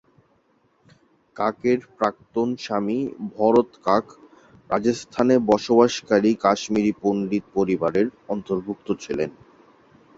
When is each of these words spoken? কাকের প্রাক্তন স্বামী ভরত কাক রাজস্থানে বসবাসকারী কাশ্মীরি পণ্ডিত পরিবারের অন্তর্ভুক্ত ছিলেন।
কাকের 1.35 1.79
প্রাক্তন 1.97 2.49
স্বামী 2.57 2.99
ভরত 3.35 3.69
কাক 3.85 4.05
রাজস্থানে 4.69 5.35
বসবাসকারী 5.49 6.31
কাশ্মীরি 6.43 6.93
পণ্ডিত 7.01 7.43
পরিবারের 7.55 8.07
অন্তর্ভুক্ত 8.29 8.87
ছিলেন। 9.03 9.29